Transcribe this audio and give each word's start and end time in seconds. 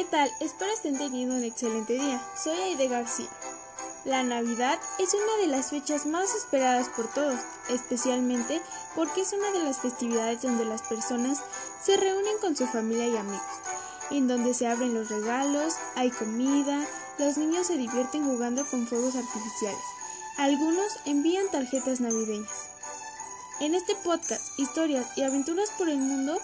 ¿qué 0.00 0.06
tal? 0.06 0.32
Espero 0.40 0.72
estén 0.72 0.96
teniendo 0.96 1.34
un 1.34 1.44
excelente 1.44 1.92
día. 1.92 2.26
Soy 2.34 2.56
Aide 2.56 2.88
García. 2.88 3.28
La 4.06 4.22
Navidad 4.22 4.80
es 4.98 5.12
una 5.12 5.36
de 5.42 5.46
las 5.46 5.68
fechas 5.68 6.06
más 6.06 6.34
esperadas 6.34 6.88
por 6.88 7.06
todos, 7.12 7.38
especialmente 7.68 8.62
porque 8.96 9.20
es 9.20 9.34
una 9.34 9.52
de 9.52 9.62
las 9.62 9.78
festividades 9.80 10.40
donde 10.40 10.64
las 10.64 10.80
personas 10.80 11.42
se 11.82 11.98
reúnen 11.98 12.38
con 12.40 12.56
su 12.56 12.66
familia 12.66 13.08
y 13.08 13.16
amigos, 13.18 13.42
en 14.10 14.26
donde 14.26 14.54
se 14.54 14.68
abren 14.68 14.94
los 14.94 15.10
regalos, 15.10 15.74
hay 15.96 16.10
comida, 16.10 16.86
los 17.18 17.36
niños 17.36 17.66
se 17.66 17.76
divierten 17.76 18.24
jugando 18.24 18.64
con 18.70 18.86
fuegos 18.86 19.16
artificiales. 19.16 19.84
Algunos 20.38 20.96
envían 21.04 21.50
tarjetas 21.50 22.00
navideñas. 22.00 22.70
En 23.60 23.74
este 23.74 23.94
podcast, 23.96 24.40
historias 24.58 25.04
y 25.18 25.24
aventuras 25.24 25.68
por 25.76 25.90
el 25.90 25.98
mundo, 25.98 26.40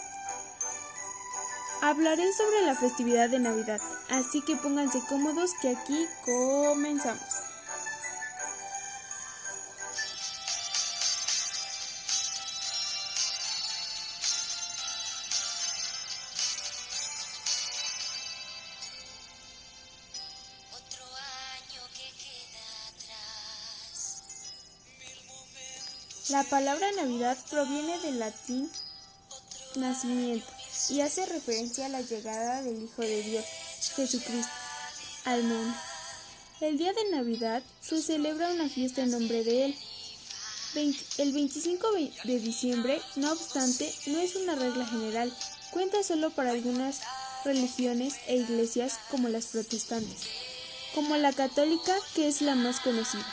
Hablaré 1.82 2.32
sobre 2.32 2.62
la 2.62 2.74
festividad 2.74 3.28
de 3.28 3.38
Navidad, 3.38 3.80
así 4.08 4.40
que 4.42 4.56
pónganse 4.56 5.00
cómodos 5.08 5.52
que 5.60 5.68
aquí 5.68 6.06
comenzamos. 6.24 7.22
La 26.28 26.42
palabra 26.42 26.90
Navidad 26.96 27.38
proviene 27.50 27.98
del 28.00 28.18
latín 28.18 28.68
nacimiento 29.76 30.55
y 30.90 31.00
hace 31.00 31.26
referencia 31.26 31.86
a 31.86 31.88
la 31.88 32.00
llegada 32.00 32.62
del 32.62 32.82
Hijo 32.82 33.02
de 33.02 33.22
Dios, 33.22 33.44
Jesucristo, 33.96 34.52
al 35.24 35.42
mundo. 35.42 35.74
El 36.60 36.78
día 36.78 36.92
de 36.92 37.10
Navidad 37.10 37.62
se 37.80 38.00
celebra 38.00 38.50
una 38.50 38.68
fiesta 38.68 39.02
en 39.02 39.10
nombre 39.10 39.42
de 39.42 39.66
Él. 39.66 39.76
El 41.18 41.32
25 41.32 41.88
de 42.24 42.38
diciembre, 42.38 43.00
no 43.16 43.32
obstante, 43.32 43.92
no 44.06 44.18
es 44.18 44.36
una 44.36 44.54
regla 44.54 44.86
general, 44.86 45.34
cuenta 45.70 46.02
solo 46.02 46.30
para 46.30 46.50
algunas 46.50 47.00
religiones 47.44 48.14
e 48.26 48.36
iglesias 48.36 48.98
como 49.10 49.28
las 49.28 49.46
protestantes, 49.46 50.22
como 50.94 51.16
la 51.16 51.32
católica 51.32 51.94
que 52.14 52.28
es 52.28 52.42
la 52.42 52.54
más 52.54 52.80
conocida. 52.80 53.26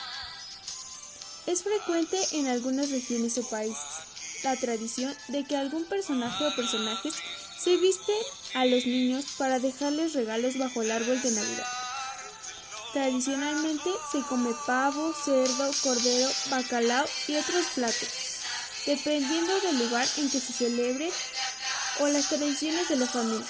Es 1.45 1.63
frecuente 1.63 2.17
en 2.31 2.47
algunas 2.47 2.89
regiones 2.89 3.37
o 3.37 3.49
países 3.49 4.12
la 4.43 4.55
tradición 4.55 5.15
de 5.29 5.43
que 5.45 5.55
algún 5.55 5.85
personaje 5.85 6.45
o 6.45 6.55
personajes 6.55 7.13
se 7.57 7.77
viste 7.77 8.13
a 8.55 8.65
los 8.65 8.85
niños 8.85 9.25
para 9.37 9.59
dejarles 9.59 10.13
regalos 10.13 10.57
bajo 10.57 10.81
el 10.81 10.91
árbol 10.91 11.21
de 11.21 11.31
Navidad. 11.31 11.67
Tradicionalmente 12.91 13.89
se 14.11 14.21
come 14.21 14.51
pavo, 14.67 15.13
cerdo, 15.25 15.71
cordero, 15.81 16.29
bacalao 16.49 17.05
y 17.27 17.35
otros 17.35 17.65
platos, 17.73 18.09
dependiendo 18.85 19.59
del 19.61 19.79
lugar 19.79 20.07
en 20.17 20.29
que 20.29 20.39
se 20.39 20.53
celebre 20.53 21.09
o 21.99 22.07
las 22.07 22.29
tradiciones 22.29 22.89
de 22.89 22.97
la 22.97 23.07
familia. 23.07 23.47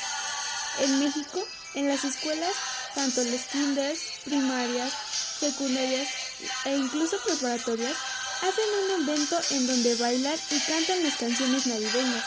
En 0.79 0.99
México, 0.99 1.43
en 1.73 1.87
las 1.87 2.03
escuelas, 2.03 2.53
tanto 2.95 3.23
los 3.23 3.41
kinders, 3.51 3.99
primarias, 4.23 4.93
secundarias 5.39 6.07
e 6.65 6.77
incluso 6.77 7.17
preparatorias, 7.25 7.95
hacen 8.43 8.65
un 8.83 9.03
evento 9.03 9.39
en 9.51 9.67
donde 9.67 9.95
bailan 9.95 10.37
y 10.49 10.59
cantan 10.59 11.01
las 11.03 11.15
canciones 11.15 11.65
navideñas, 11.65 12.25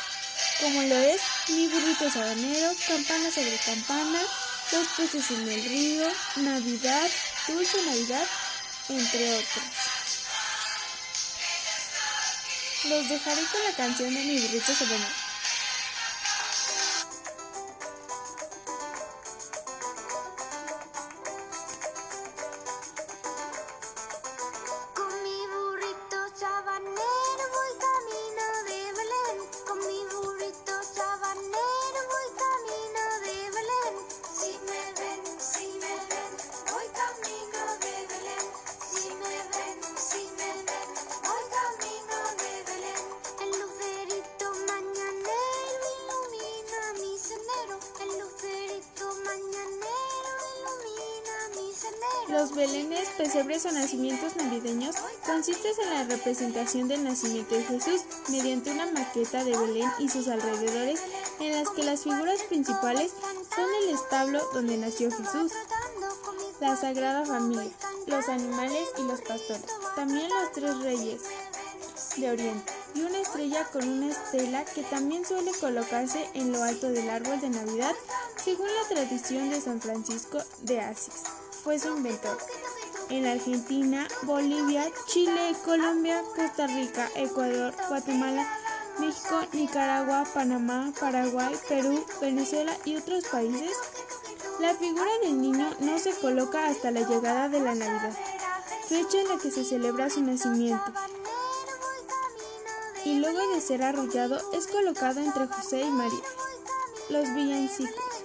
como 0.61 0.83
lo 0.83 0.97
es 0.97 1.21
Mi 1.49 1.69
burrito 1.69 2.11
sabanero, 2.11 2.73
Campana 2.89 3.31
sobre 3.31 3.57
campana, 3.59 4.21
Los 4.73 4.89
peces 4.97 5.31
en 5.31 5.49
el 5.49 5.63
río, 5.63 6.09
Navidad, 6.37 7.09
Dulce 7.47 7.83
Navidad, 7.83 8.27
entre 8.89 9.35
otros. 9.35 9.65
Los 12.85 13.09
dejaré 13.09 13.43
con 13.53 13.63
la 13.65 13.77
canción 13.77 14.15
de 14.15 14.25
Mi 14.25 14.41
burrito 14.41 14.75
sabanero. 14.75 15.26
Pesebres 53.27 53.67
o 53.67 53.73
nacimientos 53.73 54.37
navideños 54.37 54.95
consisten 55.27 55.73
en 55.83 55.91
la 55.91 56.05
representación 56.05 56.87
del 56.87 57.03
nacimiento 57.03 57.57
de 57.57 57.65
Jesús 57.65 58.03
mediante 58.29 58.71
una 58.71 58.87
maqueta 58.93 59.43
de 59.43 59.59
Belén 59.59 59.91
y 59.99 60.09
sus 60.09 60.29
alrededores 60.29 61.01
en 61.41 61.53
las 61.53 61.69
que 61.71 61.83
las 61.83 62.05
figuras 62.05 62.41
principales 62.43 63.11
son 63.53 63.67
el 63.83 63.95
establo 63.97 64.41
donde 64.55 64.77
nació 64.77 65.11
Jesús, 65.11 65.51
la 66.61 66.77
Sagrada 66.77 67.27
Familia, 67.27 67.73
los 68.07 68.29
animales 68.29 68.87
y 68.97 69.03
los 69.03 69.21
pastores, 69.23 69.65
también 69.97 70.29
los 70.29 70.53
tres 70.53 70.79
reyes 70.79 71.23
de 72.19 72.31
Oriente 72.31 72.73
y 72.95 73.01
una 73.01 73.19
estrella 73.19 73.65
con 73.73 73.89
una 73.89 74.13
estela 74.13 74.65
que 74.67 74.85
también 74.85 75.27
suele 75.27 75.51
colocarse 75.61 76.31
en 76.35 76.53
lo 76.53 76.63
alto 76.63 76.91
del 76.91 77.11
árbol 77.11 77.41
de 77.41 77.51
Navidad 77.51 77.95
según 78.37 78.69
la 78.69 78.89
tradición 78.89 79.51
de 79.51 79.61
San 79.61 79.81
Francisco 79.81 80.39
de 80.63 80.81
Asís 80.81 81.25
fue 81.67 81.81
su 81.81 81.89
inventor. 81.89 82.39
En 83.09 83.25
Argentina, 83.25 84.09
Bolivia, 84.23 84.85
Chile, 85.07 85.55
Colombia, 85.65 86.23
Costa 86.35 86.67
Rica, 86.67 87.09
Ecuador, 87.15 87.73
Guatemala, 87.89 88.47
México, 88.99 89.41
Nicaragua, 89.53 90.25
Panamá, 90.35 90.93
Paraguay, 90.99 91.55
Perú, 91.69 92.05
Venezuela 92.21 92.77
y 92.85 92.97
otros 92.97 93.25
países, 93.27 93.71
la 94.61 94.75
figura 94.75 95.11
del 95.23 95.41
niño 95.41 95.71
no 95.81 95.99
se 95.99 96.13
coloca 96.15 96.67
hasta 96.67 96.91
la 96.91 97.07
llegada 97.07 97.49
de 97.49 97.61
la 97.61 97.75
Navidad, 97.75 98.17
fecha 98.89 99.21
en 99.21 99.29
la 99.29 99.37
que 99.37 99.51
se 99.51 99.65
celebra 99.65 100.11
su 100.11 100.23
nacimiento. 100.23 100.93
Y 103.05 103.21
luego 103.21 103.39
de 103.55 103.61
ser 103.61 103.85
arrollado 103.85 104.41
es 104.53 104.67
colocado 104.67 105.21
entre 105.21 105.47
José 105.47 105.83
y 105.83 105.91
María. 105.91 106.25
Los 107.11 107.33
villancicos. 107.35 108.16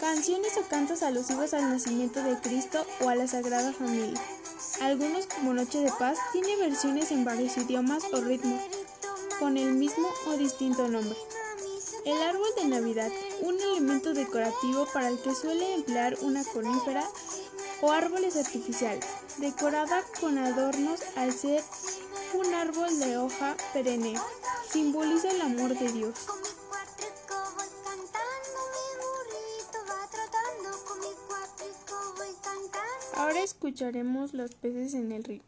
Canciones 0.00 0.56
o 0.56 0.62
cantos 0.62 1.02
alusivos 1.02 1.52
al 1.52 1.70
nacimiento 1.70 2.22
de 2.22 2.38
Cristo 2.38 2.86
o 3.02 3.10
a 3.10 3.14
la 3.14 3.26
Sagrada 3.26 3.70
Familia. 3.70 4.18
Algunos, 4.80 5.26
como 5.26 5.52
Noche 5.52 5.80
de 5.80 5.92
Paz, 5.98 6.16
tiene 6.32 6.56
versiones 6.56 7.12
en 7.12 7.22
varios 7.22 7.58
idiomas 7.58 8.04
o 8.10 8.22
ritmos, 8.22 8.62
con 9.38 9.58
el 9.58 9.74
mismo 9.74 10.08
o 10.26 10.38
distinto 10.38 10.88
nombre. 10.88 11.18
El 12.06 12.20
árbol 12.22 12.48
de 12.56 12.64
Navidad, 12.64 13.12
un 13.42 13.60
elemento 13.60 14.14
decorativo 14.14 14.86
para 14.86 15.08
el 15.08 15.20
que 15.20 15.34
suele 15.34 15.74
emplear 15.74 16.16
una 16.22 16.44
conífera 16.44 17.04
o 17.82 17.92
árboles 17.92 18.36
artificiales, 18.36 19.04
decorada 19.36 20.02
con 20.18 20.38
adornos 20.38 21.00
al 21.16 21.34
ser 21.34 21.62
un 22.32 22.54
árbol 22.54 22.98
de 23.00 23.18
hoja 23.18 23.54
perenne, 23.74 24.14
simboliza 24.72 25.30
el 25.30 25.42
amor 25.42 25.78
de 25.78 25.92
Dios. 25.92 26.14
Ahora 33.30 33.44
escucharemos 33.44 34.34
los 34.34 34.56
peces 34.56 34.92
en 34.94 35.12
el 35.12 35.22
río. 35.22 35.42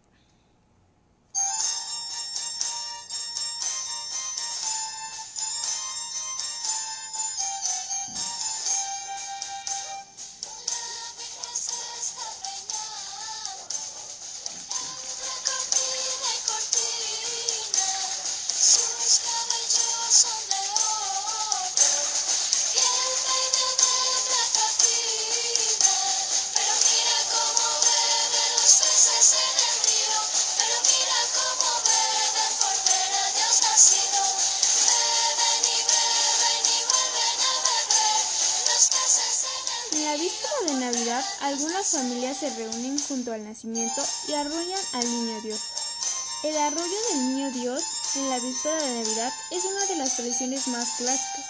Algunas 41.63 41.87
familias 41.87 42.39
se 42.39 42.51
reúnen 42.57 42.99
junto 42.99 43.33
al 43.33 43.45
nacimiento 43.45 44.03
y 44.27 44.33
arrullan 44.33 44.81
al 44.95 45.05
niño 45.05 45.41
Dios. 45.43 45.61
El 46.43 46.59
arrullo 46.59 46.97
del 47.11 47.19
niño 47.29 47.51
Dios 47.53 47.85
en 48.17 48.31
la 48.31 48.41
víspera 48.41 48.83
de 48.83 48.99
Navidad 48.99 49.33
es 49.53 49.65
una 49.65 49.87
de 49.87 49.95
las 49.95 50.17
tradiciones 50.17 50.67
más 50.67 50.89
clásicas. 50.99 51.45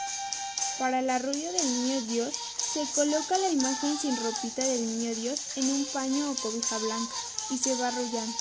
Para 0.78 0.98
el 0.98 1.08
arrullo 1.08 1.50
del 1.52 1.66
niño 1.66 2.00
Dios 2.02 2.34
se 2.74 2.84
coloca 2.94 3.38
la 3.38 3.48
imagen 3.48 3.98
sin 3.98 4.14
ropita 4.22 4.62
del 4.62 4.86
niño 4.86 5.14
Dios 5.14 5.40
en 5.56 5.70
un 5.70 5.86
paño 5.86 6.30
o 6.30 6.34
cobija 6.34 6.76
blanca 6.76 7.14
y 7.48 7.56
se 7.56 7.74
va 7.76 7.88
arrullando, 7.88 8.36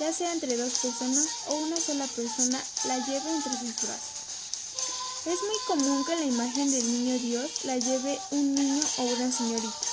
ya 0.00 0.12
sea 0.12 0.32
entre 0.32 0.56
dos 0.56 0.72
personas 0.80 1.28
o 1.46 1.54
una 1.54 1.76
sola 1.76 2.06
persona 2.08 2.60
la 2.86 2.98
lleva 3.06 3.30
entre 3.30 3.52
sus 3.52 3.76
brazos. 3.76 4.12
Es 5.26 5.38
muy 5.40 5.58
común 5.68 6.04
que 6.04 6.16
la 6.16 6.24
imagen 6.24 6.68
del 6.68 6.84
niño 6.84 7.16
Dios 7.20 7.64
la 7.64 7.76
lleve 7.76 8.18
un 8.32 8.56
niño 8.56 8.82
o 8.98 9.02
una 9.02 9.30
señorita, 9.30 9.91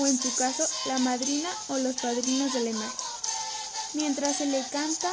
o 0.00 0.06
en 0.06 0.20
su 0.20 0.34
caso 0.34 0.66
la 0.86 0.98
madrina 0.98 1.48
o 1.68 1.78
los 1.78 1.94
padrinos 1.96 2.52
de 2.54 2.60
la. 2.60 2.92
Mientras 3.94 4.38
se 4.38 4.46
le 4.46 4.64
canta 4.70 5.12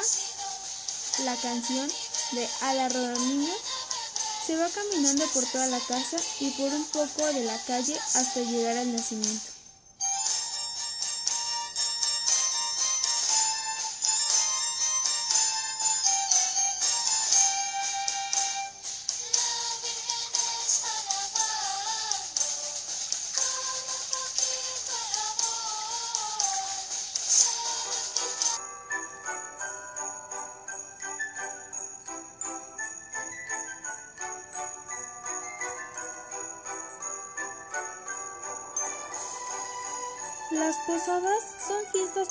la 1.26 1.36
canción 1.36 1.88
de 2.32 2.48
A 2.62 2.74
la 2.74 2.90
niño, 2.90 3.54
se 4.46 4.56
va 4.56 4.70
caminando 4.70 5.26
por 5.34 5.46
toda 5.48 5.68
la 5.68 5.80
casa 5.80 6.18
y 6.40 6.52
por 6.52 6.74
un 6.74 6.86
poco 6.86 7.26
de 7.34 7.44
la 7.44 7.58
calle 7.66 7.98
hasta 8.16 8.40
llegar 8.42 8.78
al 8.78 8.94
nacimiento. 8.94 9.57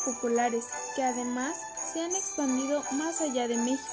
Populares 0.06 0.64
que 0.94 1.02
además 1.02 1.56
se 1.92 2.00
han 2.00 2.14
expandido 2.14 2.82
más 2.92 3.20
allá 3.20 3.48
de 3.48 3.56
México. 3.56 3.90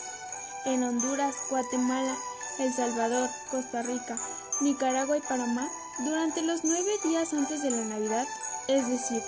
En 0.66 0.84
Honduras, 0.84 1.36
Guatemala, 1.50 2.16
El 2.60 2.74
Salvador, 2.74 3.30
Costa 3.52 3.82
Rica, 3.82 4.18
Nicaragua 4.62 5.18
y 5.18 5.22
Panamá, 5.22 5.68
durante 6.00 6.42
los 6.44 6.64
nueve 6.64 6.92
días 7.04 7.34
antes 7.34 7.62
de 7.64 7.72
la 7.72 7.84
Navidad, 7.84 8.26
es 8.68 8.88
decir, 8.88 9.22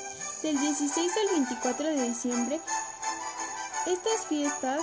del 0.43 0.57
16 0.57 1.11
al 1.17 1.35
24 1.39 1.85
de 1.87 2.01
diciembre, 2.03 2.61
estas 3.87 4.25
fiestas 4.27 4.81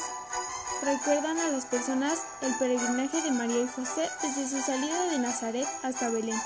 recuerdan 0.83 1.39
a 1.39 1.49
las 1.49 1.65
personas 1.65 2.23
el 2.43 2.55
peregrinaje 2.57 3.23
de 3.23 3.31
María 3.31 3.63
y 3.63 3.69
José 3.69 4.09
desde 4.21 4.49
su 4.49 4.61
salida 4.61 5.07
de 5.07 5.19
Nazaret 5.19 5.69
hasta 5.83 6.11
Belén 6.11 6.39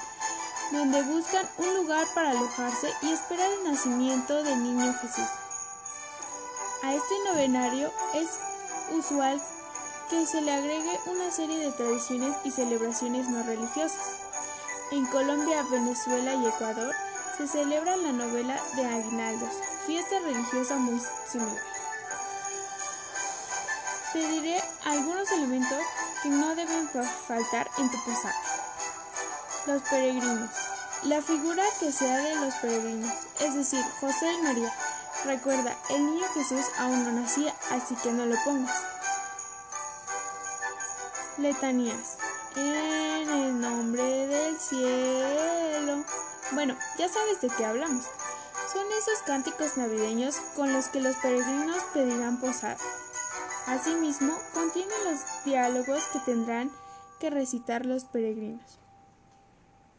donde 0.72 1.02
buscan 1.02 1.46
un 1.58 1.74
lugar 1.76 2.06
para 2.14 2.30
alojarse 2.30 2.88
y 3.02 3.12
esperar 3.12 3.48
el 3.50 3.70
nacimiento 3.70 4.42
del 4.42 4.62
niño 4.62 4.94
Jesús. 5.00 5.26
A 6.86 6.94
este 6.94 7.14
novenario 7.24 7.92
es 8.14 8.38
usual 8.96 9.42
que 10.08 10.24
se 10.24 10.40
le 10.40 10.52
agregue 10.52 11.00
una 11.06 11.32
serie 11.32 11.58
de 11.58 11.72
tradiciones 11.72 12.36
y 12.44 12.52
celebraciones 12.52 13.28
no 13.28 13.42
religiosas. 13.42 14.18
En 14.92 15.04
Colombia, 15.06 15.64
Venezuela 15.68 16.34
y 16.34 16.46
Ecuador 16.46 16.94
se 17.36 17.48
celebra 17.48 17.96
la 17.96 18.12
novela 18.12 18.62
de 18.76 18.86
aguinaldos, 18.86 19.50
fiesta 19.84 20.20
religiosa 20.20 20.76
muy 20.76 21.02
similar. 21.28 21.60
Te 24.12 24.24
diré 24.24 24.62
algunos 24.84 25.28
elementos 25.32 25.80
que 26.22 26.28
no 26.28 26.54
deben 26.54 26.88
faltar 27.26 27.68
en 27.78 27.90
tu 27.90 27.98
posada. 28.04 28.40
Los 29.66 29.82
peregrinos. 29.82 30.50
La 31.02 31.20
figura 31.20 31.64
que 31.80 31.90
sea 31.90 32.16
de 32.18 32.36
los 32.36 32.54
peregrinos, 32.54 33.12
es 33.40 33.54
decir, 33.56 33.84
José 34.00 34.32
y 34.34 34.42
María. 34.42 34.72
Recuerda, 35.24 35.76
el 35.90 36.06
niño 36.06 36.26
Jesús 36.34 36.66
aún 36.78 37.04
no 37.04 37.12
nacía, 37.20 37.54
así 37.70 37.96
que 37.96 38.12
no 38.12 38.26
lo 38.26 38.36
pongas. 38.44 38.82
Letanías. 41.38 42.18
En 42.54 43.28
el 43.28 43.60
nombre 43.60 44.26
del 44.26 44.58
cielo. 44.58 46.04
Bueno, 46.52 46.76
ya 46.98 47.08
sabes 47.08 47.40
de 47.40 47.48
qué 47.48 47.64
hablamos. 47.64 48.04
Son 48.72 48.86
esos 48.92 49.20
cánticos 49.26 49.76
navideños 49.76 50.36
con 50.54 50.72
los 50.72 50.88
que 50.88 51.00
los 51.00 51.16
peregrinos 51.16 51.82
pedirán 51.92 52.38
posada. 52.38 52.76
Asimismo, 53.66 54.38
contienen 54.54 55.04
los 55.04 55.20
diálogos 55.44 56.04
que 56.12 56.20
tendrán 56.20 56.70
que 57.18 57.30
recitar 57.30 57.84
los 57.84 58.04
peregrinos. 58.04 58.78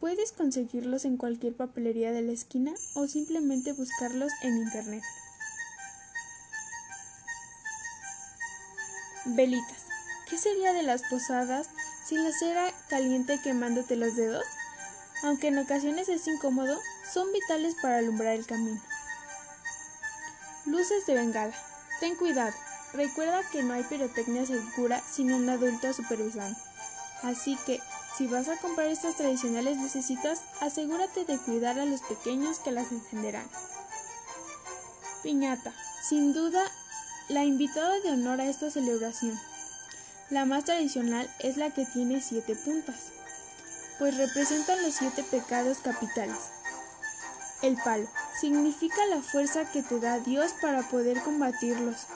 Puedes 0.00 0.30
conseguirlos 0.30 1.04
en 1.04 1.16
cualquier 1.16 1.56
papelería 1.56 2.12
de 2.12 2.22
la 2.22 2.32
esquina 2.32 2.72
o 2.94 3.08
simplemente 3.08 3.72
buscarlos 3.72 4.30
en 4.42 4.56
internet. 4.56 5.02
Velitas. 9.24 9.84
¿Qué 10.30 10.38
sería 10.38 10.72
de 10.72 10.84
las 10.84 11.02
posadas 11.10 11.68
sin 12.06 12.22
la 12.22 12.32
cera 12.32 12.70
caliente 12.88 13.40
quemándote 13.42 13.96
los 13.96 14.14
dedos? 14.14 14.44
Aunque 15.24 15.48
en 15.48 15.58
ocasiones 15.58 16.08
es 16.08 16.26
incómodo, 16.28 16.78
son 17.12 17.32
vitales 17.32 17.74
para 17.82 17.98
alumbrar 17.98 18.36
el 18.36 18.46
camino. 18.46 18.80
Luces 20.64 21.06
de 21.06 21.14
bengala. 21.14 21.54
Ten 21.98 22.14
cuidado. 22.14 22.54
Recuerda 22.92 23.42
que 23.50 23.62
no 23.64 23.74
hay 23.74 23.82
pirotecnia 23.82 24.46
segura 24.46 25.02
sin 25.10 25.32
un 25.32 25.48
adulto 25.48 25.92
supervisando. 25.92 26.58
Así 27.22 27.58
que 27.66 27.80
si 28.18 28.26
vas 28.26 28.48
a 28.48 28.56
comprar 28.56 28.88
estas 28.88 29.14
tradicionales 29.14 29.76
necesitas, 29.76 30.40
asegúrate 30.60 31.24
de 31.24 31.38
cuidar 31.38 31.78
a 31.78 31.84
los 31.84 32.00
pequeños 32.02 32.58
que 32.58 32.72
las 32.72 32.90
encenderán. 32.90 33.48
Piñata. 35.22 35.72
Sin 36.02 36.32
duda, 36.32 36.64
la 37.28 37.44
invitada 37.44 38.00
de 38.00 38.10
honor 38.10 38.40
a 38.40 38.46
esta 38.46 38.72
celebración. 38.72 39.38
La 40.30 40.46
más 40.46 40.64
tradicional 40.64 41.32
es 41.38 41.56
la 41.58 41.70
que 41.70 41.86
tiene 41.86 42.20
siete 42.20 42.56
puntas, 42.56 43.12
pues 44.00 44.16
representan 44.16 44.82
los 44.82 44.94
siete 44.94 45.22
pecados 45.22 45.78
capitales. 45.78 46.50
El 47.62 47.76
palo 47.76 48.08
significa 48.40 49.06
la 49.06 49.22
fuerza 49.22 49.70
que 49.70 49.84
te 49.84 50.00
da 50.00 50.18
Dios 50.18 50.54
para 50.60 50.82
poder 50.88 51.22
combatirlos. 51.22 52.06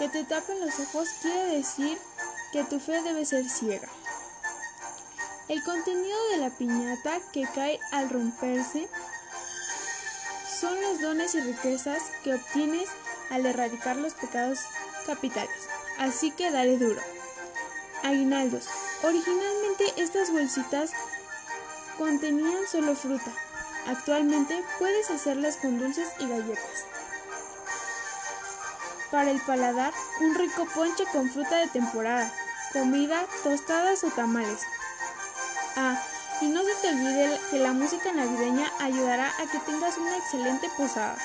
Que 0.00 0.08
te 0.08 0.24
tapen 0.24 0.58
los 0.58 0.80
ojos 0.80 1.08
quiere 1.22 1.56
decir 1.56 1.96
que 2.52 2.64
tu 2.64 2.80
fe 2.80 3.00
debe 3.02 3.24
ser 3.24 3.48
ciega. 3.48 3.88
El 5.48 5.62
contenido 5.62 6.16
de 6.32 6.38
la 6.38 6.50
piñata 6.50 7.20
que 7.32 7.46
cae 7.54 7.78
al 7.92 8.10
romperse 8.10 8.88
son 10.60 10.80
los 10.80 11.00
dones 11.00 11.36
y 11.36 11.40
riquezas 11.40 12.02
que 12.24 12.34
obtienes 12.34 12.88
al 13.30 13.46
erradicar 13.46 13.96
los 13.96 14.14
pecados 14.14 14.58
capitales. 15.06 15.68
Así 15.98 16.32
que 16.32 16.50
dale 16.50 16.78
duro. 16.78 17.00
Aguinaldos. 18.02 18.66
Originalmente 19.04 19.92
estas 19.96 20.32
bolsitas 20.32 20.90
contenían 21.96 22.66
solo 22.66 22.96
fruta. 22.96 23.32
Actualmente 23.86 24.64
puedes 24.80 25.12
hacerlas 25.12 25.58
con 25.58 25.78
dulces 25.78 26.08
y 26.18 26.26
galletas. 26.26 26.86
Para 29.12 29.30
el 29.30 29.40
paladar, 29.42 29.94
un 30.20 30.34
rico 30.34 30.66
ponche 30.74 31.04
con 31.12 31.30
fruta 31.30 31.58
de 31.58 31.68
temporada, 31.68 32.32
comida, 32.72 33.24
tostadas 33.44 34.02
o 34.02 34.10
tamales. 34.10 34.62
Ah, 35.78 36.02
y 36.40 36.46
no 36.46 36.62
se 36.62 36.74
te 36.80 36.88
olvide 36.88 37.38
que 37.50 37.58
la 37.58 37.74
música 37.74 38.10
navideña 38.10 38.66
ayudará 38.80 39.28
a 39.28 39.46
que 39.46 39.58
tengas 39.58 39.98
una 39.98 40.16
excelente 40.16 40.70
posada. 40.74 41.18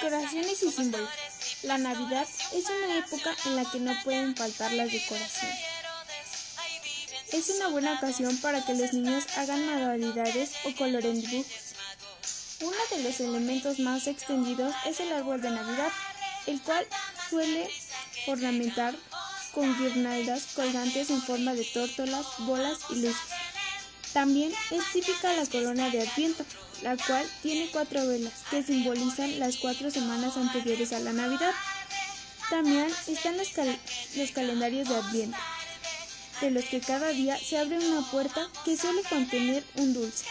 Decoraciones 0.00 0.62
y 0.62 0.70
símbolos. 0.70 1.10
La 1.64 1.76
Navidad 1.76 2.24
es 2.54 2.64
una 2.66 2.98
época 2.98 3.34
en 3.46 3.56
la 3.56 3.68
que 3.68 3.80
no 3.80 3.92
pueden 4.04 4.36
faltar 4.36 4.70
las 4.72 4.92
decoraciones. 4.92 5.58
Es 7.32 7.50
una 7.50 7.66
buena 7.66 7.94
ocasión 7.94 8.36
para 8.36 8.64
que 8.64 8.74
los 8.74 8.92
niños 8.92 9.24
hagan 9.36 9.66
manualidades 9.66 10.52
o 10.64 10.76
coloren 10.76 11.20
dibujos. 11.20 11.74
Uno 12.60 12.76
de 12.92 13.02
los 13.02 13.18
elementos 13.18 13.80
más 13.80 14.06
extendidos 14.06 14.72
es 14.86 15.00
el 15.00 15.12
árbol 15.12 15.40
de 15.40 15.50
Navidad, 15.50 15.90
el 16.46 16.62
cual 16.62 16.86
suele 17.28 17.68
ornamentar 18.28 18.94
con 19.52 19.76
guirnaldas 19.78 20.54
colgantes 20.54 21.10
en 21.10 21.22
forma 21.22 21.54
de 21.54 21.64
tórtolas, 21.64 22.24
bolas 22.38 22.78
y 22.90 23.00
luces. 23.00 23.16
También 24.12 24.52
es 24.70 24.92
típica 24.92 25.32
la 25.34 25.46
corona 25.46 25.90
de 25.90 26.00
Adviento, 26.00 26.44
la 26.82 26.96
cual 26.96 27.28
tiene 27.42 27.68
cuatro 27.70 28.06
velas 28.06 28.32
que 28.50 28.62
simbolizan 28.62 29.38
las 29.38 29.56
cuatro 29.56 29.90
semanas 29.90 30.36
anteriores 30.36 30.92
a 30.92 31.00
la 31.00 31.12
Navidad. 31.12 31.52
También 32.50 32.88
están 33.06 33.36
los, 33.36 33.48
los 34.16 34.30
calendarios 34.30 34.88
de 34.88 34.96
Adviento, 34.96 35.38
de 36.40 36.50
los 36.50 36.64
que 36.64 36.80
cada 36.80 37.08
día 37.08 37.38
se 37.38 37.58
abre 37.58 37.78
una 37.78 38.10
puerta 38.10 38.48
que 38.64 38.76
suele 38.76 39.02
contener 39.02 39.64
un 39.76 39.92
dulce. 39.92 40.24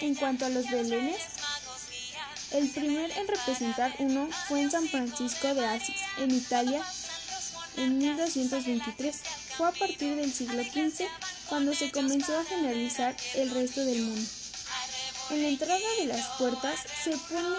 En 0.00 0.14
cuanto 0.14 0.46
a 0.46 0.48
los 0.48 0.64
belenes, 0.70 1.20
el 2.52 2.70
primer 2.70 3.10
en 3.12 3.28
representar 3.28 3.94
uno 3.98 4.28
fue 4.48 4.62
en 4.62 4.70
San 4.70 4.88
Francisco 4.88 5.54
de 5.54 5.66
Asís, 5.66 6.00
en 6.16 6.30
Italia, 6.30 6.82
en 7.76 7.98
1223. 7.98 9.16
Fue 9.56 9.68
a 9.68 9.72
partir 9.72 10.16
del 10.16 10.32
siglo 10.32 10.62
XV 10.62 11.06
cuando 11.48 11.74
se 11.74 11.90
comenzó 11.90 12.38
a 12.38 12.44
generalizar 12.44 13.16
el 13.34 13.50
resto 13.50 13.84
del 13.84 14.02
mundo. 14.02 14.28
En 15.30 15.42
la 15.42 15.48
entrada 15.48 15.80
de 15.98 16.06
las 16.06 16.26
puertas 16.38 16.80
se 17.04 17.10
pone 17.10 17.56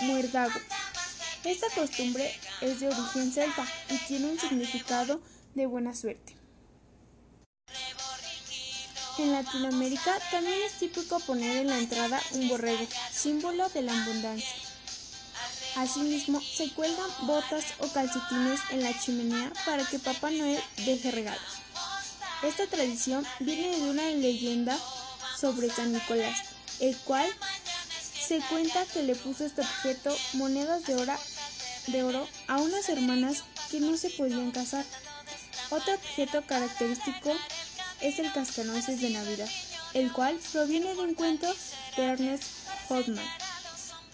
muerdago. 0.00 0.58
Esta 1.44 1.68
costumbre 1.70 2.34
es 2.60 2.80
de 2.80 2.88
origen 2.88 3.32
celta 3.32 3.66
y 3.88 3.98
tiene 4.06 4.30
un 4.30 4.38
significado 4.38 5.20
de 5.54 5.66
buena 5.66 5.94
suerte. 5.94 6.36
En 9.18 9.32
Latinoamérica 9.32 10.18
también 10.30 10.58
es 10.66 10.74
típico 10.74 11.18
poner 11.20 11.56
en 11.56 11.68
la 11.68 11.78
entrada 11.78 12.20
un 12.32 12.48
borrego, 12.48 12.86
símbolo 13.10 13.66
de 13.70 13.82
la 13.82 14.02
abundancia. 14.02 14.65
Asimismo, 15.76 16.40
se 16.40 16.70
cuelgan 16.70 17.10
botas 17.22 17.64
o 17.80 17.88
calcetines 17.88 18.60
en 18.70 18.82
la 18.82 18.98
chimenea 18.98 19.52
para 19.66 19.84
que 19.84 19.98
Papá 19.98 20.30
Noel 20.30 20.62
deje 20.86 21.10
regalos. 21.10 21.42
Esta 22.42 22.66
tradición 22.66 23.26
viene 23.40 23.76
de 23.76 23.90
una 23.90 24.08
leyenda 24.08 24.78
sobre 25.38 25.68
San 25.68 25.92
Nicolás, 25.92 26.38
el 26.80 26.96
cual 26.98 27.30
se 28.26 28.40
cuenta 28.48 28.86
que 28.86 29.02
le 29.02 29.14
puso 29.16 29.44
este 29.44 29.60
objeto 29.60 30.16
monedas 30.32 30.84
de 30.86 30.94
oro, 30.94 31.12
de 31.88 32.02
oro 32.02 32.26
a 32.48 32.56
unas 32.56 32.88
hermanas 32.88 33.44
que 33.70 33.80
no 33.80 33.98
se 33.98 34.08
podían 34.10 34.52
casar. 34.52 34.84
Otro 35.68 35.94
objeto 35.94 36.42
característico 36.46 37.32
es 38.00 38.18
el 38.18 38.32
cascanueces 38.32 39.00
de 39.02 39.10
Navidad, 39.10 39.48
el 39.92 40.10
cual 40.12 40.38
proviene 40.52 40.94
de 40.94 41.00
un 41.00 41.14
cuento 41.14 41.54
de 41.96 42.02
Ernest 42.02 42.44
Hoffman. 42.88 43.45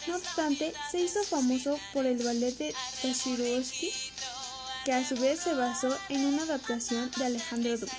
No 0.06 0.16
obstante, 0.16 0.72
se 0.90 1.00
hizo 1.00 1.22
famoso 1.24 1.78
por 1.92 2.06
el 2.06 2.22
ballet 2.22 2.56
de 2.58 2.74
Tashirovsky, 3.02 3.92
que 4.84 4.92
a 4.92 5.08
su 5.08 5.14
vez 5.16 5.40
se 5.40 5.54
basó 5.54 5.96
en 6.08 6.26
una 6.26 6.42
adaptación 6.42 7.10
de 7.16 7.24
Alejandro 7.24 7.78
Dumas. 7.78 7.96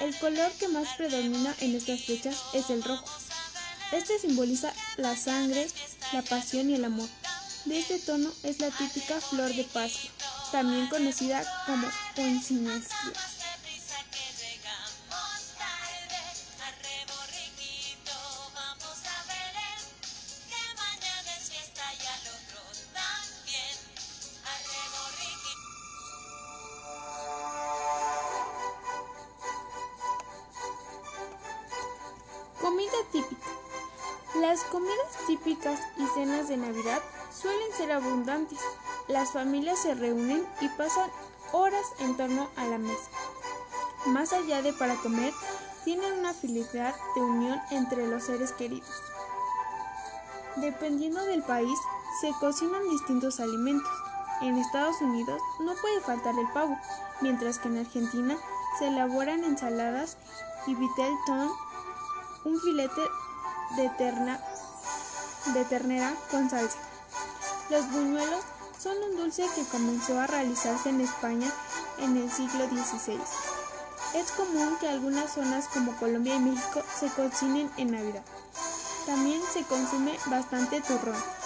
El 0.00 0.16
color 0.18 0.50
que 0.52 0.68
más 0.68 0.88
predomina 0.96 1.54
en 1.60 1.74
estas 1.74 2.02
fechas 2.02 2.36
es 2.54 2.70
el 2.70 2.82
rojo. 2.82 3.04
Este 3.92 4.18
simboliza 4.18 4.72
la 4.96 5.16
sangre, 5.16 5.68
la 6.12 6.22
pasión 6.22 6.70
y 6.70 6.74
el 6.74 6.84
amor. 6.84 7.08
De 7.64 7.78
este 7.78 7.98
tono 7.98 8.32
es 8.42 8.60
la 8.60 8.70
típica 8.70 9.20
flor 9.20 9.52
de 9.52 9.64
Pascua, 9.64 10.10
también 10.52 10.86
conocida 10.88 11.44
como 11.66 11.88
poinsettia. 12.14 12.80
Suelen 37.32 37.72
ser 37.76 37.92
abundantes. 37.92 38.58
Las 39.08 39.32
familias 39.32 39.80
se 39.80 39.94
reúnen 39.94 40.46
y 40.60 40.68
pasan 40.68 41.10
horas 41.52 41.86
en 42.00 42.16
torno 42.16 42.48
a 42.56 42.64
la 42.66 42.78
mesa. 42.78 43.10
Más 44.06 44.32
allá 44.32 44.62
de 44.62 44.72
para 44.72 44.94
comer, 44.96 45.32
tienen 45.84 46.18
una 46.18 46.32
felicidad 46.32 46.94
de 47.14 47.20
unión 47.20 47.60
entre 47.70 48.06
los 48.06 48.24
seres 48.24 48.52
queridos. 48.52 48.88
Dependiendo 50.56 51.24
del 51.24 51.42
país, 51.42 51.78
se 52.20 52.32
cocinan 52.40 52.88
distintos 52.90 53.40
alimentos. 53.40 53.90
En 54.42 54.56
Estados 54.56 55.00
Unidos 55.00 55.40
no 55.60 55.74
puede 55.74 56.00
faltar 56.00 56.34
el 56.38 56.48
pavo, 56.52 56.76
mientras 57.20 57.58
que 57.58 57.68
en 57.68 57.78
Argentina 57.78 58.36
se 58.78 58.88
elaboran 58.88 59.44
ensaladas 59.44 60.16
y 60.66 60.74
vitel 60.74 61.14
toné 61.26 61.48
un 62.44 62.58
filete 62.60 63.02
de, 63.76 63.88
terna, 63.90 64.40
de 65.54 65.64
ternera 65.64 66.14
con 66.30 66.48
salsa. 66.48 66.89
Los 67.70 67.88
buñuelos 67.92 68.42
son 68.82 68.96
un 69.00 69.16
dulce 69.16 69.46
que 69.54 69.62
comenzó 69.62 70.18
a 70.18 70.26
realizarse 70.26 70.88
en 70.88 71.00
España 71.00 71.48
en 71.98 72.16
el 72.16 72.28
siglo 72.28 72.66
XVI. 72.66 73.20
Es 74.14 74.32
común 74.32 74.76
que 74.80 74.88
algunas 74.88 75.34
zonas 75.34 75.68
como 75.68 75.94
Colombia 75.96 76.34
y 76.34 76.40
México 76.40 76.82
se 76.98 77.06
cocinen 77.10 77.70
en 77.76 77.92
Navidad. 77.92 78.24
También 79.06 79.40
se 79.52 79.62
consume 79.62 80.18
bastante 80.26 80.80
turrón. 80.80 81.39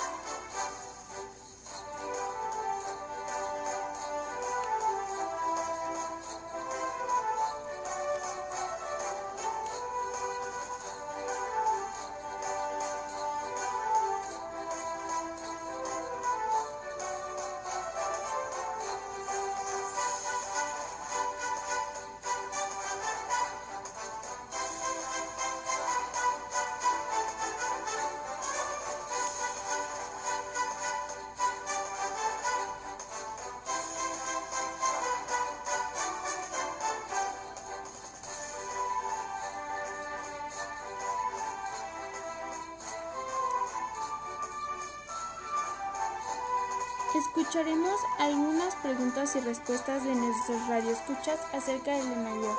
Escucharemos 47.27 47.99
algunas 48.19 48.75
preguntas 48.77 49.35
y 49.35 49.41
respuestas 49.41 50.05
de 50.05 50.15
nuestros 50.15 50.69
radioescuchas 50.69 51.41
acerca 51.53 51.97
de 51.97 52.05
la 52.05 52.17
Navidad. 52.17 52.55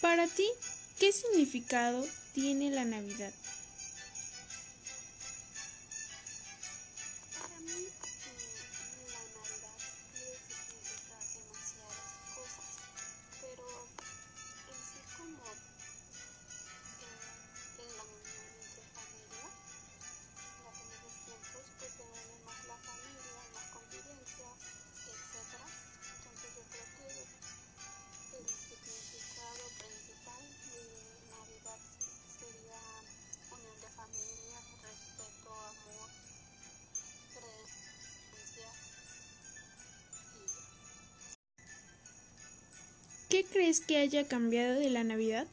Para 0.00 0.26
ti, 0.26 0.48
¿qué 0.98 1.12
significado 1.12 2.04
tiene 2.32 2.70
la 2.70 2.84
Navidad? 2.84 3.32
Qué 43.38 43.44
crees 43.44 43.80
que 43.80 43.98
haya 43.98 44.26
cambiado 44.26 44.80
de 44.80 44.90
la 44.90 45.04
Navidad? 45.04 45.46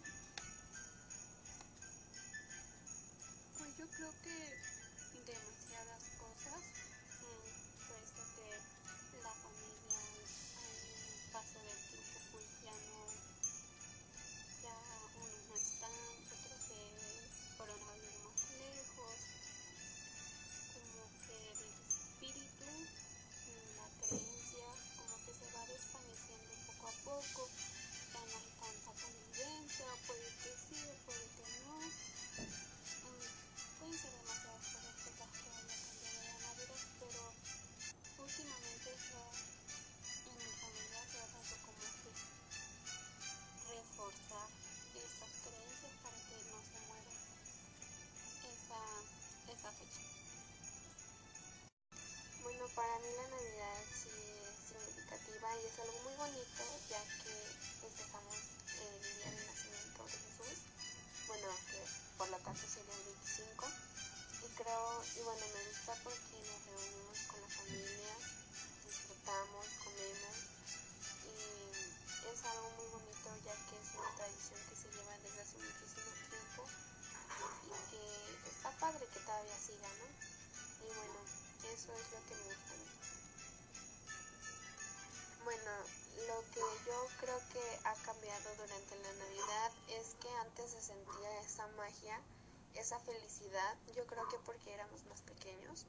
Magia, 91.86 92.20
esa 92.74 93.00
felicidad, 93.00 93.78
yo 93.96 94.06
creo 94.08 94.28
que 94.28 94.40
porque 94.40 94.74
éramos 94.74 95.06
más 95.06 95.22
pequeños. 95.22 95.86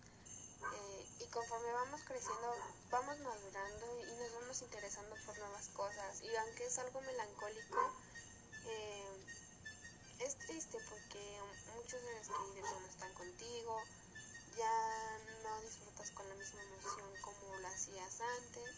Eh, 0.74 1.06
y 1.20 1.26
conforme 1.26 1.72
vamos 1.72 2.00
creciendo, 2.04 2.54
vamos 2.90 3.18
madurando 3.20 3.86
y 4.04 4.12
nos 4.16 4.32
vamos 4.40 4.62
interesando 4.62 5.16
por 5.24 5.38
nuevas 5.38 5.68
cosas. 5.68 6.20
Y 6.22 6.36
aunque 6.36 6.66
es 6.66 6.78
algo 6.78 7.00
melancólico, 7.00 7.92
eh, 8.66 9.24
es 10.20 10.36
triste 10.38 10.78
porque 10.90 11.40
muchos 11.74 12.00
seres 12.00 12.28
queridos 12.28 12.70
ya 12.70 12.80
no 12.80 12.86
están 12.86 13.14
contigo, 13.14 13.82
ya 14.58 15.18
no 15.44 15.60
disfrutas 15.62 16.10
con 16.10 16.28
la 16.28 16.34
misma 16.34 16.62
emoción 16.62 17.10
como 17.22 17.56
lo 17.56 17.68
hacías 17.68 18.20
antes. 18.20 18.70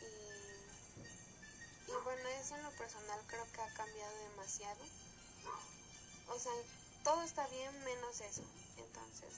Y, 0.00 1.90
y 1.90 1.94
bueno, 2.04 2.28
eso 2.40 2.56
en 2.56 2.62
lo 2.62 2.70
personal 2.72 3.20
creo 3.26 3.46
que 3.52 3.60
ha 3.60 3.74
cambiado 3.74 4.16
demasiado. 4.30 4.84
O 6.30 6.38
sea, 6.38 6.52
todo 7.04 7.22
está 7.22 7.46
bien 7.48 7.72
menos 7.84 8.20
eso. 8.20 8.42
Entonces, 8.76 9.32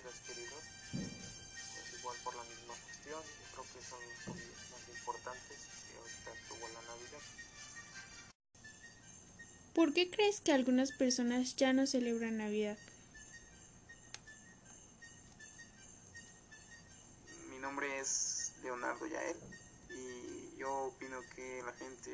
seres 0.00 0.20
queridos, 0.26 0.64
pues 0.92 2.00
igual 2.00 2.16
por 2.24 2.34
la 2.34 2.44
misma 2.44 2.74
cuestión, 2.84 3.22
yo 3.22 3.46
creo 3.52 3.64
que 3.64 3.84
son 3.84 4.00
los 4.26 4.70
más 4.70 4.88
importantes 4.88 5.58
que 5.86 5.98
ahorita 5.98 6.48
tuvo 6.48 6.68
la 6.68 6.82
Navidad. 6.82 7.20
¿Por 9.74 9.92
qué 9.92 10.10
crees 10.10 10.40
que 10.40 10.52
algunas 10.52 10.92
personas 10.92 11.56
ya 11.56 11.72
no 11.72 11.86
celebran 11.86 12.38
Navidad? 12.38 12.78
Mi 17.50 17.58
nombre 17.58 18.00
es 18.00 18.52
Leonardo 18.62 19.06
Yael 19.06 19.36
y 19.90 20.56
yo 20.56 20.72
opino 20.84 21.20
que 21.34 21.62
la 21.62 21.72
gente 21.74 22.10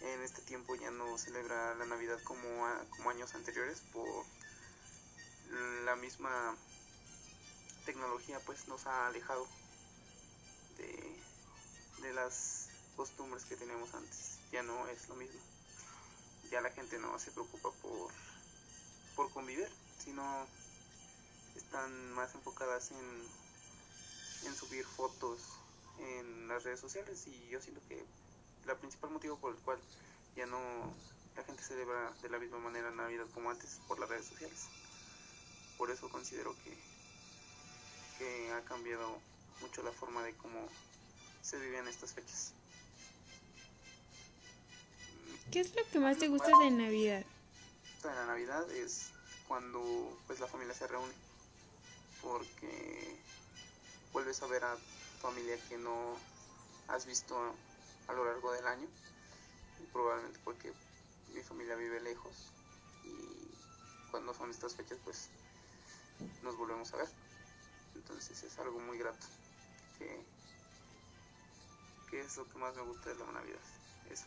en 0.00 0.22
este 0.22 0.42
tiempo 0.42 0.74
ya 0.74 0.90
no 0.90 1.16
celebra 1.16 1.76
la 1.76 1.86
Navidad 1.86 2.20
como, 2.24 2.66
como 2.90 3.10
años 3.10 3.34
anteriores 3.34 3.82
por 3.92 4.26
la 5.84 5.96
misma 5.96 6.56
tecnología 7.84 8.40
pues 8.40 8.66
nos 8.68 8.86
ha 8.86 9.06
alejado 9.06 9.46
de, 10.76 11.22
de 12.02 12.12
las 12.12 12.68
costumbres 12.96 13.44
que 13.44 13.56
teníamos 13.56 13.94
antes. 13.94 14.38
Ya 14.52 14.62
no 14.62 14.86
es 14.88 15.08
lo 15.08 15.16
mismo. 15.16 15.40
Ya 16.50 16.60
la 16.60 16.70
gente 16.70 16.98
no 16.98 17.18
se 17.18 17.30
preocupa 17.30 17.70
por, 17.82 18.10
por 19.14 19.30
convivir, 19.32 19.68
sino 19.98 20.46
están 21.56 22.12
más 22.12 22.34
enfocadas 22.34 22.90
en, 22.90 23.28
en 24.46 24.54
subir 24.56 24.84
fotos 24.84 25.40
en 25.98 26.48
las 26.48 26.64
redes 26.64 26.80
sociales 26.80 27.26
y 27.26 27.48
yo 27.48 27.60
siento 27.60 27.80
que 27.88 28.04
el 28.66 28.76
principal 28.76 29.10
motivo 29.10 29.36
por 29.38 29.54
el 29.54 29.60
cual 29.60 29.78
ya 30.36 30.46
no 30.46 30.58
la 31.36 31.44
gente 31.44 31.62
celebra 31.62 32.12
de 32.22 32.28
la 32.28 32.38
misma 32.38 32.58
manera 32.58 32.90
Navidad 32.90 33.26
como 33.32 33.50
antes 33.50 33.80
por 33.88 33.98
las 33.98 34.08
redes 34.08 34.26
sociales 34.26 34.68
por 35.78 35.90
eso 35.90 36.08
considero 36.08 36.54
que, 36.64 36.76
que 38.18 38.52
ha 38.52 38.62
cambiado 38.64 39.18
mucho 39.60 39.82
la 39.82 39.92
forma 39.92 40.22
de 40.22 40.34
cómo 40.34 40.68
se 41.42 41.58
viven 41.58 41.88
estas 41.88 42.12
fechas. 42.12 42.52
¿Qué 45.50 45.60
es 45.60 45.74
lo 45.76 45.82
que 45.90 46.00
más 46.00 46.18
te 46.18 46.28
gusta 46.28 46.50
de 46.58 46.70
Navidad? 46.70 47.24
De 48.02 48.08
la 48.08 48.26
Navidad 48.26 48.70
es 48.72 49.10
cuando 49.46 50.18
pues 50.26 50.40
la 50.40 50.46
familia 50.46 50.74
se 50.74 50.86
reúne 50.86 51.12
porque 52.20 53.16
vuelves 54.12 54.42
a 54.42 54.46
ver 54.46 54.64
a 54.64 54.76
familia 55.20 55.56
que 55.68 55.78
no 55.78 56.16
has 56.88 57.06
visto 57.06 57.36
a 58.08 58.12
lo 58.12 58.24
largo 58.24 58.52
del 58.52 58.66
año 58.66 58.88
y 59.80 59.86
probablemente 59.92 60.38
porque 60.44 60.72
mi 61.34 61.42
familia 61.42 61.76
vive 61.76 62.00
lejos 62.00 62.50
y 63.04 64.10
cuando 64.10 64.34
son 64.34 64.50
estas 64.50 64.74
fechas 64.74 64.98
pues 65.04 65.28
nos 66.42 66.56
volvemos 66.56 66.92
a 66.92 66.98
ver. 66.98 67.08
Entonces 67.94 68.42
es 68.42 68.58
algo 68.58 68.78
muy 68.80 68.98
grato. 68.98 69.26
Que, 69.98 70.24
que 72.10 72.20
es 72.20 72.36
lo 72.36 72.48
que 72.48 72.58
más 72.58 72.74
me 72.76 72.82
gusta 72.82 73.10
de 73.10 73.16
la 73.16 73.32
Navidad. 73.32 73.60
Eso. 74.10 74.26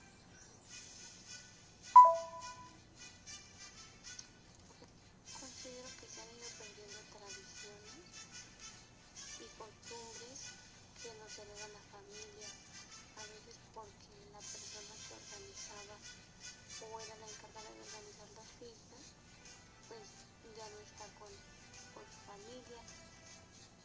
Familia 22.50 22.82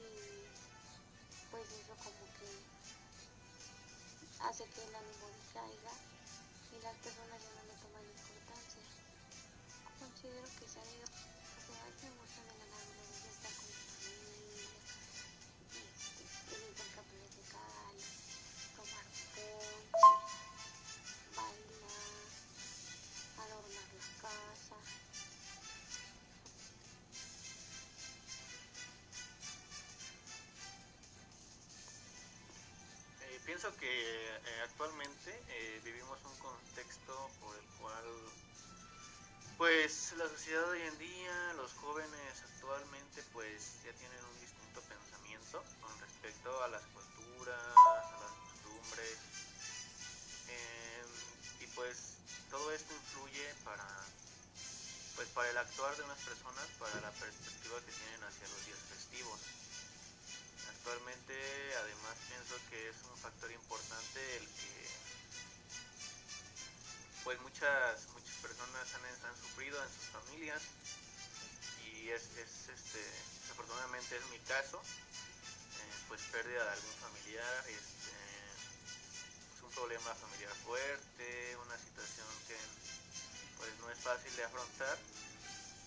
y 0.00 0.08
pues 1.50 1.68
eso 1.68 1.94
como 2.00 2.24
que 2.40 2.48
hace 4.40 4.64
que 4.64 4.82
el 4.84 4.94
ánimo 4.94 5.28
decaiga 5.28 5.92
y 6.72 6.80
las 6.82 6.96
personas 6.96 7.42
ya 7.42 7.52
no 7.54 7.62
le 7.68 7.76
toman 7.76 8.04
importancia. 8.04 8.84
Considero 9.98 10.48
que 10.58 10.68
se 10.68 10.80
ha 10.80 10.84
ido, 10.96 11.04
o 11.04 11.60
sea, 11.60 12.08
me 12.08 12.16
gusta 12.16 12.40
de 12.42 12.66
la 12.70 12.73
pienso 33.44 33.74
que 33.76 33.88
eh, 33.88 34.60
actualmente 34.64 35.30
eh, 35.48 35.80
vivimos 35.84 36.18
un 36.24 36.36
contexto 36.38 37.30
por 37.40 37.54
el 37.56 37.64
cual, 37.78 38.04
pues 39.58 40.14
la 40.16 40.28
sociedad 40.28 40.68
hoy 40.70 40.80
en 40.82 40.98
día, 40.98 41.52
los 41.56 41.72
jóvenes 41.74 42.42
actualmente, 42.54 43.22
pues 43.32 43.82
ya 43.84 43.92
tienen 43.92 44.24
un 44.24 44.40
distinto 44.40 44.80
pensamiento 44.88 45.62
con 45.80 45.92
respecto 46.00 46.64
a 46.64 46.68
las 46.68 46.82
culturas, 46.88 47.76
a 47.76 48.18
las 48.24 48.34
costumbres, 48.48 49.18
em, 50.48 51.08
y 51.60 51.66
pues 51.76 52.16
todo 52.50 52.72
esto 52.72 52.94
influye 52.94 53.54
para, 53.64 53.86
pues 55.16 55.28
para 55.28 55.50
el 55.50 55.58
actuar 55.58 55.96
de 55.96 56.02
unas 56.04 56.18
personas, 56.24 56.66
para 56.80 57.00
la 57.00 57.12
perspectiva 57.20 57.76
que 57.84 57.92
tienen 57.92 58.24
hacia 58.24 58.48
los 58.48 58.66
días 58.66 58.80
festivos. 58.88 59.63
Actualmente, 60.84 61.32
además, 61.80 62.12
pienso 62.28 62.60
que 62.68 62.90
es 62.90 62.96
un 63.08 63.16
factor 63.16 63.50
importante 63.50 64.20
el 64.36 64.44
que, 64.44 64.84
pues 67.24 67.40
muchas 67.40 68.06
muchas 68.12 68.36
personas 68.44 68.84
han, 68.92 69.36
sufrido 69.40 69.82
en 69.82 69.88
sus 69.88 70.04
familias. 70.12 70.60
Y 71.88 72.10
es, 72.10 72.28
es 72.36 72.68
este, 72.68 73.00
desafortunadamente 73.00 74.14
es 74.14 74.26
mi 74.28 74.38
caso, 74.40 74.76
eh, 74.76 75.94
pues 76.06 76.20
pérdida 76.30 76.62
de 76.62 76.70
algún 76.76 76.92
familiar, 77.00 77.64
este, 77.64 78.12
es 79.56 79.62
un 79.64 79.70
problema 79.70 80.14
familiar 80.14 80.52
fuerte, 80.68 81.56
una 81.64 81.78
situación 81.78 82.28
que 82.46 82.60
pues 83.56 83.72
no 83.80 83.88
es 83.88 83.98
fácil 84.00 84.36
de 84.36 84.44
afrontar. 84.44 84.98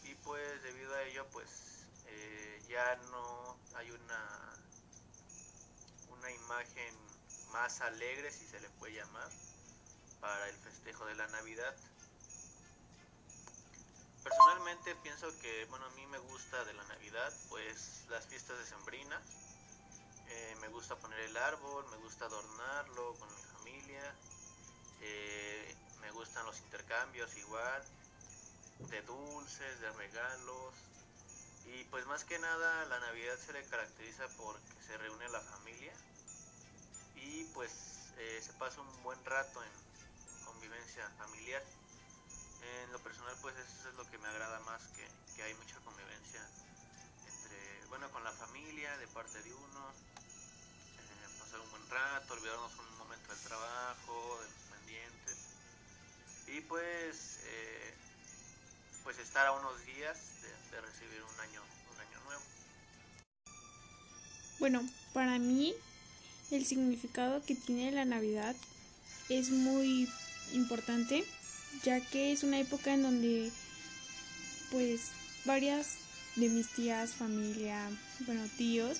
Y 0.06 0.16
pues 0.26 0.64
debido 0.64 0.96
a 0.96 1.04
ello 1.04 1.24
pues 1.34 1.86
eh, 2.08 2.66
ya 2.68 2.96
no 3.12 3.60
hay 3.76 3.92
una 3.92 4.58
imagen 6.32 6.96
más 7.52 7.82
alegre, 7.82 8.32
si 8.32 8.46
se 8.48 8.60
le 8.60 8.70
puede 8.72 8.94
llamar, 8.94 9.30
para 10.20 10.50
el 10.50 10.56
festejo 10.58 11.06
de 11.06 11.16
la 11.16 11.28
Navidad. 11.28 11.76
Personalmente 14.24 14.96
pienso 15.04 15.28
que, 15.40 15.66
bueno, 15.66 15.86
a 15.86 15.90
mí 15.92 16.06
me 16.08 16.18
gusta 16.18 16.66
de 16.66 16.74
la 16.74 16.84
Navidad, 16.86 17.34
pues 17.50 18.06
las 18.10 18.26
fiestas 18.26 18.58
decembrinas. 18.60 19.22
Eh, 20.30 20.56
me 20.60 20.68
gusta 20.68 20.96
poner 20.98 21.20
el 21.22 21.38
árbol, 21.38 21.86
me 21.92 21.98
gusta 21.98 22.26
adornarlo 22.26 23.14
con 23.16 23.34
mi 23.34 23.42
familia. 23.54 24.16
Eh, 25.02 25.76
me 26.02 26.12
gustan 26.12 26.46
los 26.46 26.60
intercambios 26.60 27.36
igual, 27.38 27.82
de 28.90 29.02
dulces, 29.04 29.80
de 29.80 29.92
regalos. 29.92 30.74
Y 31.66 31.84
pues 31.86 32.06
más 32.08 32.26
que 32.26 32.38
nada 32.40 32.86
la 32.86 33.00
Navidad 33.00 33.38
se 33.38 33.54
le 33.54 33.64
caracteriza 33.66 34.28
porque 34.38 34.84
se 34.86 34.98
reúne 34.98 35.30
la 35.30 35.42
familia 35.42 35.94
y 37.28 37.44
pues 37.54 37.72
eh, 38.18 38.40
se 38.42 38.54
pasa 38.54 38.82
un 38.82 39.04
buen 39.04 39.24
rato 39.26 39.62
en, 39.62 39.70
en, 39.70 40.46
convivencia 40.46 41.10
familiar. 41.18 41.64
En 42.62 42.92
lo 42.92 43.00
personal 43.00 43.36
pues 43.42 43.56
eso 43.56 43.90
es 43.90 43.96
lo 43.96 44.10
que 44.10 44.18
me 44.18 44.28
agrada 44.28 44.60
más, 44.62 44.82
que, 44.96 45.06
que, 45.36 45.44
hay 45.44 45.54
mucha 45.56 45.78
convivencia 45.82 46.42
entre, 47.28 47.86
bueno, 47.90 48.10
con 48.12 48.24
la 48.24 48.32
familia 48.32 48.98
de 48.98 49.08
parte 49.08 49.42
de 49.44 49.54
uno, 49.54 49.84
eh, 51.00 51.40
pasar 51.40 51.60
un 51.60 51.72
buen 51.72 51.90
rato, 51.90 52.34
olvidarnos 52.34 52.72
un 52.80 52.98
momento 52.98 53.30
del 53.30 53.44
trabajo, 53.44 54.40
de 54.42 54.50
los 54.50 54.64
pendientes 54.72 55.38
y 56.48 56.62
pues, 56.62 57.40
eh, 57.44 57.94
pues 59.04 59.20
estar 59.20 59.48
a 59.48 59.52
unos 59.52 59.86
días 59.86 60.18
de, 60.42 60.76
de 60.76 60.82
recibir 60.82 61.22
un 61.22 61.40
año, 61.40 61.62
un 61.94 62.00
año 62.00 62.20
nuevo. 62.26 62.44
Bueno, 64.60 64.82
para 65.14 65.38
mí 65.38 65.76
el 66.52 66.66
significado 66.66 67.44
que 67.44 67.56
tiene 67.56 67.92
la 67.92 68.06
Navidad 68.06 68.56
es 69.30 69.50
muy 69.50 70.08
importante, 70.54 71.24
ya 71.84 72.00
que 72.00 72.32
es 72.32 72.44
una 72.44 72.60
época 72.60 72.94
en 72.94 73.04
donde 73.04 73.52
pues 74.72 75.10
varias 75.46 75.96
de 76.36 76.50
mis 76.50 76.68
tías, 76.70 77.14
familia, 77.14 77.90
bueno, 78.26 78.44
tíos, 78.58 79.00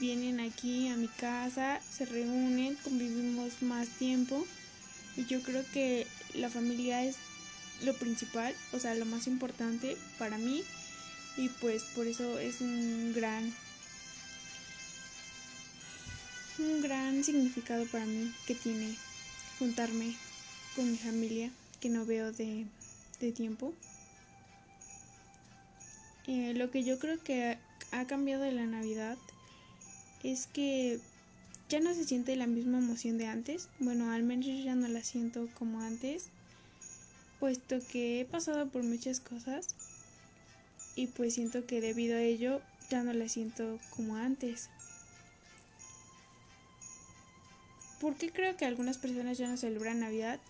vienen 0.00 0.40
aquí 0.40 0.88
a 0.88 0.96
mi 0.96 1.08
casa, 1.08 1.80
se 1.90 2.04
reúnen, 2.04 2.76
convivimos 2.82 3.62
más 3.62 3.88
tiempo 3.88 4.46
y 5.16 5.24
yo 5.26 5.42
creo 5.42 5.64
que 5.72 6.06
la 6.34 6.50
familia 6.50 7.04
es 7.04 7.16
lo 7.82 7.94
principal, 7.94 8.54
o 8.72 8.78
sea, 8.78 8.94
lo 8.94 9.04
más 9.04 9.26
importante 9.26 9.96
para 10.18 10.38
mí 10.38 10.62
y 11.36 11.48
pues 11.48 11.84
por 11.94 12.06
eso 12.06 12.38
es 12.38 12.60
un 12.60 13.12
gran 13.14 13.52
un 16.58 16.80
gran 16.82 17.24
significado 17.24 17.86
para 17.86 18.06
mí 18.06 18.32
que 18.46 18.54
tiene 18.54 18.96
juntarme 19.58 20.16
con 20.74 20.90
mi 20.90 20.96
familia 20.96 21.50
que 21.80 21.88
no 21.88 22.06
veo 22.06 22.32
de, 22.32 22.66
de 23.20 23.32
tiempo. 23.32 23.74
Eh, 26.26 26.54
lo 26.54 26.70
que 26.70 26.84
yo 26.84 26.98
creo 26.98 27.22
que 27.22 27.58
ha 27.90 28.04
cambiado 28.06 28.42
de 28.42 28.52
la 28.52 28.66
Navidad 28.66 29.18
es 30.22 30.46
que 30.46 30.98
ya 31.68 31.80
no 31.80 31.94
se 31.94 32.04
siente 32.04 32.36
la 32.36 32.46
misma 32.46 32.78
emoción 32.78 33.18
de 33.18 33.26
antes. 33.26 33.68
Bueno, 33.78 34.10
al 34.10 34.22
menos 34.22 34.46
yo 34.46 34.54
ya 34.54 34.74
no 34.74 34.88
la 34.88 35.02
siento 35.02 35.48
como 35.58 35.80
antes, 35.80 36.26
puesto 37.40 37.78
que 37.90 38.20
he 38.20 38.24
pasado 38.24 38.68
por 38.68 38.82
muchas 38.82 39.20
cosas 39.20 39.68
y 40.96 41.08
pues 41.08 41.34
siento 41.34 41.66
que 41.66 41.80
debido 41.80 42.16
a 42.16 42.22
ello 42.22 42.60
ya 42.90 43.02
no 43.02 43.12
la 43.12 43.28
siento 43.28 43.78
como 43.90 44.16
antes. 44.16 44.70
¿Por 48.00 48.16
qué 48.16 48.30
creo 48.30 48.56
que 48.56 48.64
algunas 48.64 48.98
personas 48.98 49.38
ya 49.38 49.48
no 49.48 49.56
celebran 49.56 50.00
Navidad? 50.00 50.40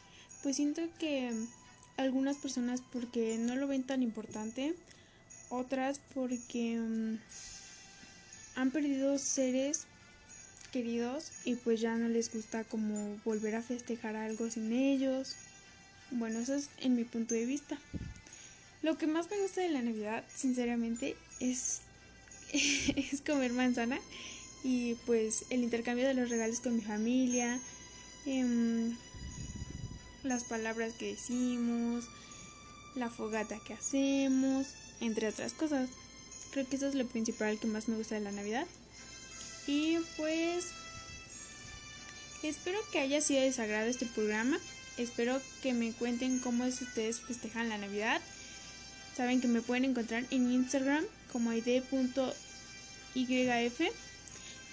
Pues 0.42 0.56
siento 0.56 0.82
que 0.98 1.30
algunas 1.96 2.36
personas 2.36 2.82
porque 2.92 3.38
no 3.38 3.56
lo 3.56 3.66
ven 3.66 3.84
tan 3.84 4.02
importante, 4.02 4.74
otras 5.48 6.00
porque 6.14 6.78
um, 6.80 7.18
han 8.56 8.70
perdido 8.70 9.18
seres 9.18 9.86
queridos 10.72 11.30
y 11.44 11.54
pues 11.54 11.80
ya 11.80 11.96
no 11.96 12.08
les 12.08 12.32
gusta 12.32 12.64
como 12.64 13.16
volver 13.24 13.54
a 13.54 13.62
festejar 13.62 14.16
algo 14.16 14.50
sin 14.50 14.72
ellos. 14.72 15.36
Bueno, 16.10 16.40
eso 16.40 16.54
es 16.54 16.68
en 16.80 16.96
mi 16.96 17.04
punto 17.04 17.34
de 17.34 17.46
vista. 17.46 17.78
Lo 18.82 18.98
que 18.98 19.06
más 19.06 19.30
me 19.30 19.40
gusta 19.40 19.60
de 19.60 19.70
la 19.70 19.82
Navidad, 19.82 20.24
sinceramente, 20.34 21.16
es, 21.40 21.80
es 22.52 23.20
comer 23.20 23.52
manzana 23.52 23.98
y 24.64 24.94
pues 25.06 25.44
el 25.50 25.62
intercambio 25.62 26.08
de 26.08 26.14
los 26.14 26.30
regalos 26.30 26.60
con 26.60 26.74
mi 26.74 26.80
familia, 26.80 27.60
eh, 28.24 28.90
las 30.22 30.44
palabras 30.44 30.94
que 30.94 31.12
decimos, 31.12 32.06
la 32.94 33.10
fogata 33.10 33.60
que 33.66 33.74
hacemos, 33.74 34.68
entre 35.00 35.28
otras 35.28 35.52
cosas. 35.52 35.90
Creo 36.50 36.66
que 36.66 36.76
eso 36.76 36.88
es 36.88 36.94
lo 36.94 37.06
principal 37.06 37.58
que 37.58 37.66
más 37.66 37.88
me 37.88 37.96
gusta 37.96 38.14
de 38.14 38.22
la 38.22 38.32
Navidad. 38.32 38.66
Y 39.66 39.98
pues 40.16 40.70
espero 42.42 42.78
que 42.90 43.00
haya 43.00 43.20
sido 43.20 43.40
de 43.40 43.46
desagrado 43.46 43.90
este 43.90 44.06
programa. 44.06 44.58
Espero 44.96 45.42
que 45.62 45.74
me 45.74 45.92
cuenten 45.92 46.38
cómo 46.38 46.64
es 46.64 46.80
ustedes 46.80 47.20
festejan 47.20 47.68
la 47.68 47.76
Navidad. 47.76 48.22
Saben 49.14 49.42
que 49.42 49.48
me 49.48 49.60
pueden 49.60 49.84
encontrar 49.84 50.24
en 50.30 50.50
Instagram 50.50 51.04
como 51.30 51.52
id.yf. 51.52 51.84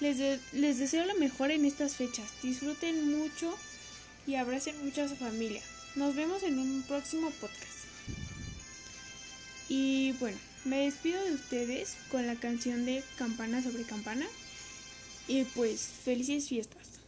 Les, 0.02 0.18
de 0.18 0.40
les 0.52 0.80
deseo 0.80 1.06
lo 1.06 1.16
mejor 1.16 1.52
en 1.52 1.64
estas 1.64 1.96
fechas. 1.96 2.30
Disfruten 2.44 3.18
mucho 3.18 3.56
y 4.28 4.36
abracen 4.36 4.76
mucho 4.84 5.04
a 5.04 5.08
su 5.08 5.16
familia. 5.16 5.62
Nos 5.96 6.16
vemos 6.16 6.44
en 6.44 6.60
un 6.60 6.84
próximo 6.84 7.30
podcast. 7.40 7.86
Y 9.70 10.12
bueno, 10.14 10.38
me 10.66 10.86
despido 10.86 11.24
de 11.24 11.34
ustedes 11.34 11.96
con 12.10 12.28
la 12.28 12.36
canción 12.36 12.86
de 12.86 13.04
Campana 13.16 13.64
sobre 13.64 13.84
Campana. 13.84 14.26
Y 15.28 15.44
pues, 15.46 15.82
felices 16.04 16.50
fiestas. 16.50 17.01